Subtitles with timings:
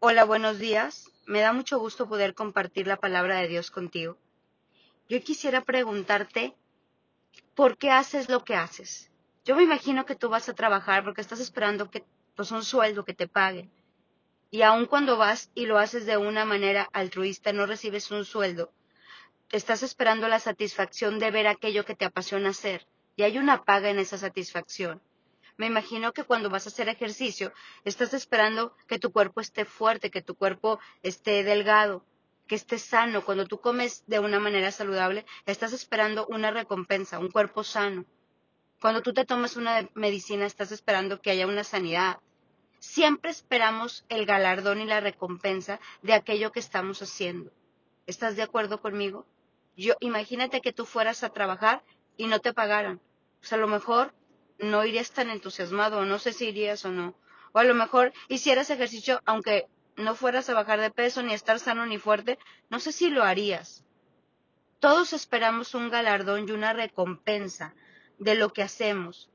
[0.00, 1.10] Hola, buenos días.
[1.26, 4.16] Me da mucho gusto poder compartir la palabra de Dios contigo.
[5.08, 6.54] Yo quisiera preguntarte,
[7.56, 9.10] ¿por qué haces lo que haces?
[9.44, 12.04] Yo me imagino que tú vas a trabajar porque estás esperando que,
[12.36, 13.72] pues, un sueldo que te paguen.
[14.52, 18.70] Y aun cuando vas y lo haces de una manera altruista, no recibes un sueldo,
[19.50, 22.86] estás esperando la satisfacción de ver aquello que te apasiona hacer.
[23.16, 25.02] Y hay una paga en esa satisfacción.
[25.58, 27.52] Me imagino que cuando vas a hacer ejercicio,
[27.84, 32.04] estás esperando que tu cuerpo esté fuerte, que tu cuerpo esté delgado,
[32.46, 33.24] que esté sano.
[33.24, 38.04] Cuando tú comes de una manera saludable, estás esperando una recompensa, un cuerpo sano.
[38.80, 42.20] Cuando tú te tomas una medicina, estás esperando que haya una sanidad.
[42.78, 47.50] Siempre esperamos el galardón y la recompensa de aquello que estamos haciendo.
[48.06, 49.26] ¿Estás de acuerdo conmigo?
[49.76, 51.82] Yo, imagínate que tú fueras a trabajar
[52.16, 53.00] y no te pagaran.
[53.40, 54.14] Pues a lo mejor
[54.58, 57.14] no irías tan entusiasmado, no sé si irías o no.
[57.52, 61.58] O a lo mejor hicieras ejercicio, aunque no fueras a bajar de peso, ni estar
[61.58, 62.38] sano ni fuerte,
[62.70, 63.84] no sé si lo harías.
[64.80, 67.74] Todos esperamos un galardón y una recompensa
[68.18, 69.28] de lo que hacemos.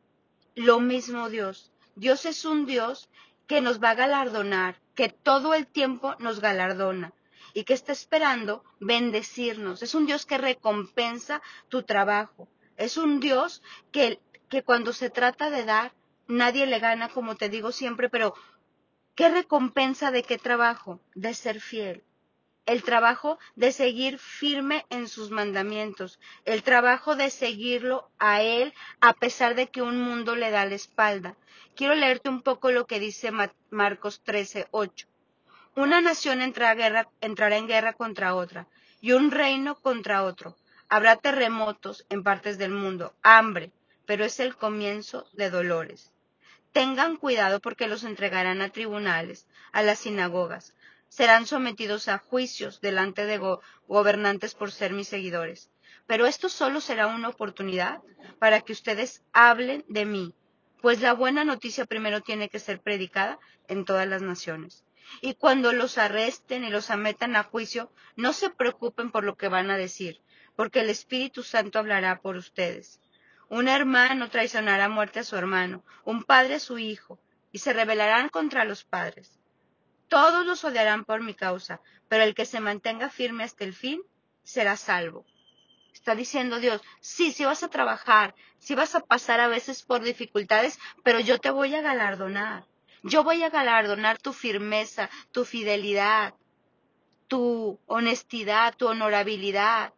[0.55, 1.71] Lo mismo Dios.
[1.95, 3.09] Dios es un Dios
[3.47, 7.13] que nos va a galardonar, que todo el tiempo nos galardona
[7.53, 9.83] y que está esperando bendecirnos.
[9.83, 12.47] Es un Dios que recompensa tu trabajo.
[12.77, 14.19] Es un Dios que
[14.53, 15.93] que cuando se trata de dar,
[16.27, 18.35] nadie le gana, como te digo siempre, pero
[19.15, 20.99] ¿qué recompensa de qué trabajo?
[21.15, 22.03] De ser fiel.
[22.67, 29.13] El trabajo de seguir firme en sus mandamientos, el trabajo de seguirlo a Él a
[29.13, 31.35] pesar de que un mundo le da la espalda.
[31.75, 33.31] Quiero leerte un poco lo que dice
[33.71, 35.07] Marcos 13, 8.
[35.75, 38.67] Una nación entrará, guerra, entrará en guerra contra otra
[39.01, 40.55] y un reino contra otro.
[40.89, 43.71] Habrá terremotos en partes del mundo, hambre,
[44.05, 46.13] pero es el comienzo de dolores.
[46.71, 50.73] Tengan cuidado porque los entregarán a tribunales, a las sinagogas.
[51.07, 53.39] Serán sometidos a juicios delante de
[53.87, 55.69] gobernantes por ser mis seguidores.
[56.07, 58.01] Pero esto solo será una oportunidad
[58.39, 60.33] para que ustedes hablen de mí,
[60.81, 64.83] pues la buena noticia primero tiene que ser predicada en todas las naciones.
[65.21, 69.47] Y cuando los arresten y los ametan a juicio, no se preocupen por lo que
[69.47, 70.19] van a decir,
[70.55, 72.99] porque el Espíritu Santo hablará por ustedes.
[73.49, 77.19] Un hermano traicionará a muerte a su hermano, un padre a su hijo,
[77.51, 79.39] y se rebelarán contra los padres.
[80.07, 84.01] Todos los odiarán por mi causa, pero el que se mantenga firme hasta el fin
[84.43, 85.25] será salvo.
[85.93, 90.01] Está diciendo Dios, sí, sí vas a trabajar, sí vas a pasar a veces por
[90.01, 92.65] dificultades, pero yo te voy a galardonar.
[93.03, 96.33] Yo voy a galardonar tu firmeza, tu fidelidad,
[97.27, 99.93] tu honestidad, tu honorabilidad.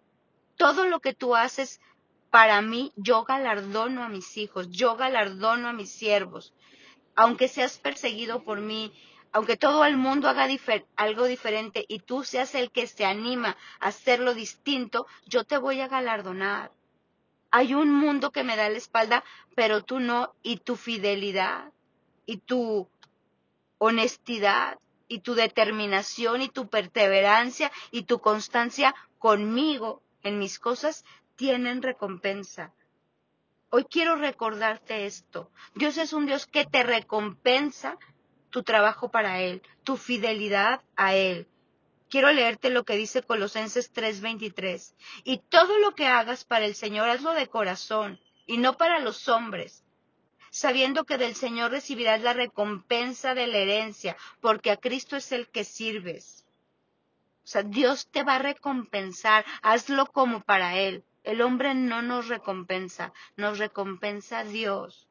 [0.57, 1.79] Todo lo que tú haces
[2.35, 6.53] para mí, yo galardono a mis hijos, yo galardono a mis siervos.
[7.16, 8.91] Aunque seas perseguido por mí,
[9.31, 10.45] aunque todo el mundo haga
[10.97, 15.79] algo diferente y tú seas el que se anima a hacerlo distinto, yo te voy
[15.79, 16.74] a galardonar.
[17.51, 19.24] Hay un mundo que me da la espalda,
[19.56, 21.72] pero tú no, y tu fidelidad,
[22.25, 22.90] y tu
[23.78, 31.81] honestidad, y tu determinación, y tu perseverancia, y tu constancia conmigo en mis cosas, tienen
[31.81, 32.73] recompensa.
[33.69, 35.51] Hoy quiero recordarte esto.
[35.73, 37.97] Dios es un Dios que te recompensa
[38.50, 41.47] tu trabajo para Él, tu fidelidad a Él.
[42.09, 44.95] Quiero leerte lo que dice Colosenses 3:23.
[45.24, 49.28] Y todo lo que hagas para el Señor, hazlo de corazón y no para los
[49.28, 49.84] hombres,
[50.51, 55.50] sabiendo que del Señor recibirás la recompensa de la herencia, porque a Cristo es el
[55.50, 56.45] que sirves.
[57.44, 61.03] O sea, Dios te va a recompensar, hazlo como para Él.
[61.25, 65.08] El hombre no nos recompensa, nos recompensa Dios.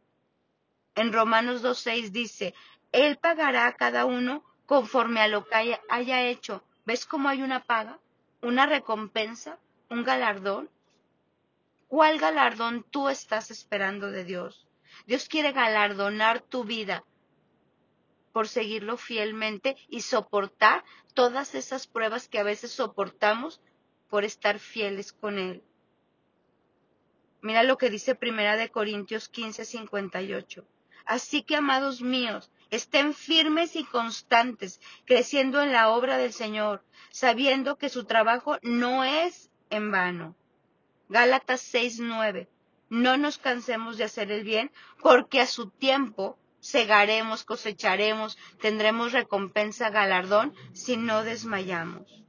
[0.95, 2.55] En Romanos 2.6 dice,
[2.93, 6.63] Él pagará a cada uno conforme a lo que haya, haya hecho.
[6.87, 7.99] ¿Ves cómo hay una paga?
[8.43, 9.59] ¿Una recompensa?
[9.91, 10.71] ¿Un galardón?
[11.89, 14.69] ¿Cuál galardón tú estás esperando de Dios?
[15.07, 17.03] Dios quiere galardonar tu vida
[18.33, 23.61] por seguirlo fielmente y soportar todas esas pruebas que a veces soportamos
[24.09, 25.65] por estar fieles con Él.
[27.45, 30.65] Mira lo que dice Primera de Corintios 15, 58.
[31.05, 37.77] Así que, amados míos, estén firmes y constantes, creciendo en la obra del Señor, sabiendo
[37.77, 40.35] que su trabajo no es en vano.
[41.11, 42.49] Gálatas 6, 9.
[42.89, 49.91] No nos cansemos de hacer el bien, porque a su tiempo segaremos, cosecharemos, tendremos recompensa,
[49.91, 52.25] galardón, si no desmayamos.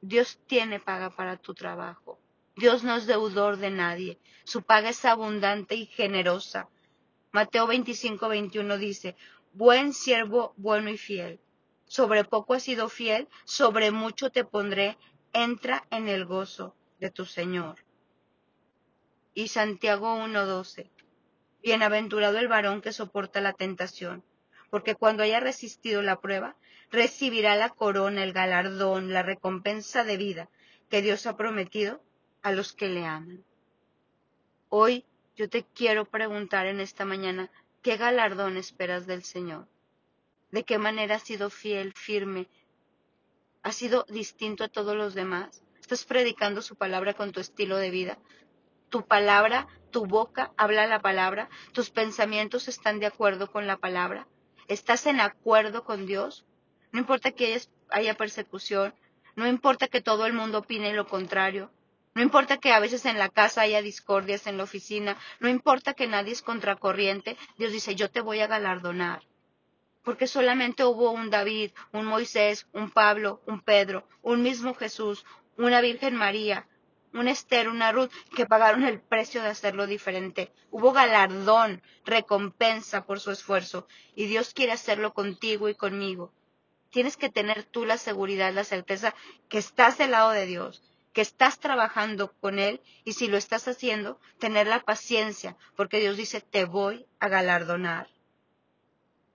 [0.00, 2.15] Dios tiene paga para tu trabajo.
[2.56, 4.18] Dios no es deudor de nadie.
[4.44, 6.70] Su paga es abundante y generosa.
[7.30, 9.14] Mateo 25, 21 dice,
[9.52, 11.38] buen siervo, bueno y fiel.
[11.84, 14.96] Sobre poco has sido fiel, sobre mucho te pondré.
[15.34, 17.84] Entra en el gozo de tu Señor.
[19.34, 20.88] Y Santiago 1.12.
[21.62, 24.24] Bienaventurado el varón que soporta la tentación,
[24.70, 26.56] porque cuando haya resistido la prueba,
[26.90, 30.48] recibirá la corona, el galardón, la recompensa de vida
[30.88, 32.00] que Dios ha prometido
[32.46, 33.44] a los que le aman.
[34.68, 35.04] Hoy
[35.34, 37.50] yo te quiero preguntar en esta mañana,
[37.82, 39.66] ¿qué galardón esperas del Señor?
[40.52, 42.46] ¿De qué manera has sido fiel, firme?
[43.64, 45.60] ¿Has sido distinto a todos los demás?
[45.80, 48.16] ¿Estás predicando su palabra con tu estilo de vida?
[48.90, 51.48] ¿Tu palabra, tu boca habla la palabra?
[51.72, 54.28] ¿Tus pensamientos están de acuerdo con la palabra?
[54.68, 56.46] ¿Estás en acuerdo con Dios?
[56.92, 57.60] No importa que
[57.90, 58.94] haya persecución,
[59.34, 61.72] no importa que todo el mundo opine lo contrario,
[62.16, 65.92] no importa que a veces en la casa haya discordias en la oficina, no importa
[65.92, 69.20] que nadie es contracorriente, Dios dice, yo te voy a galardonar.
[70.02, 75.26] Porque solamente hubo un David, un Moisés, un Pablo, un Pedro, un mismo Jesús,
[75.58, 76.66] una Virgen María,
[77.12, 80.50] un Esther, una Ruth, que pagaron el precio de hacerlo diferente.
[80.70, 86.32] Hubo galardón, recompensa por su esfuerzo, y Dios quiere hacerlo contigo y conmigo.
[86.88, 89.14] Tienes que tener tú la seguridad, la certeza
[89.50, 90.82] que estás del lado de Dios,
[91.16, 96.18] que estás trabajando con Él y si lo estás haciendo, tener la paciencia, porque Dios
[96.18, 98.10] dice, te voy a galardonar.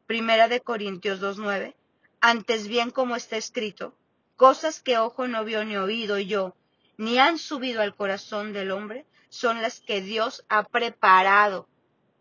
[0.05, 1.73] Primera de Corintios 2.9,
[2.19, 3.97] antes bien como está escrito,
[4.35, 6.55] cosas que ojo no vio ni oído yo,
[6.97, 11.67] ni han subido al corazón del hombre, son las que Dios ha preparado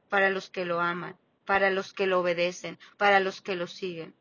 [0.09, 4.15] para los que lo aman, para los que lo obedecen, para los que lo siguen.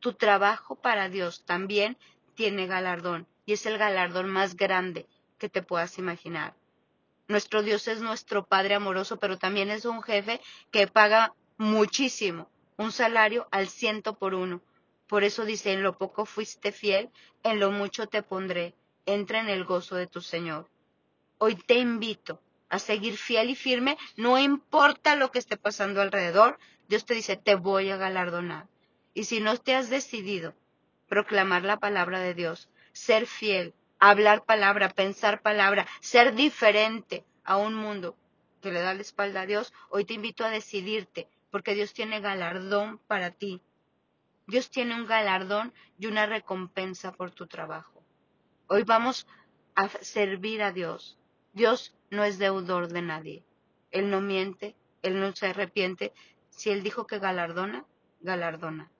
[0.00, 1.98] Tu trabajo para Dios también
[2.34, 5.06] tiene galardón y es el galardón más grande
[5.38, 6.54] que te puedas imaginar.
[7.28, 10.40] Nuestro Dios es nuestro Padre amoroso, pero también es un jefe
[10.70, 14.60] que paga muchísimo, un salario al ciento por uno.
[15.06, 17.10] Por eso dice, en lo poco fuiste fiel,
[17.42, 18.74] en lo mucho te pondré,
[19.06, 20.68] entra en el gozo de tu Señor.
[21.38, 26.58] Hoy te invito a seguir fiel y firme, no importa lo que esté pasando alrededor,
[26.88, 28.66] Dios te dice, te voy a galardonar.
[29.14, 30.54] Y si no te has decidido
[31.08, 37.74] proclamar la palabra de Dios, ser fiel, hablar palabra, pensar palabra, ser diferente a un
[37.74, 38.16] mundo
[38.60, 42.20] que le da la espalda a Dios, hoy te invito a decidirte, porque Dios tiene
[42.20, 43.60] galardón para ti.
[44.46, 48.02] Dios tiene un galardón y una recompensa por tu trabajo.
[48.68, 49.26] Hoy vamos
[49.74, 51.18] a servir a Dios.
[51.52, 53.44] Dios no es deudor de nadie.
[53.90, 56.12] Él no miente, Él no se arrepiente.
[56.50, 57.84] Si Él dijo que galardona,
[58.20, 58.91] galardona.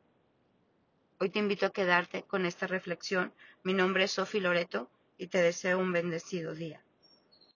[1.23, 3.33] Hoy te invito a quedarte con esta reflexión.
[3.63, 6.85] Mi nombre es Sofi Loreto y te deseo un bendecido día.